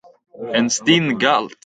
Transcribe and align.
En 0.57 0.65
stinn 0.77 1.07
galt. 1.23 1.55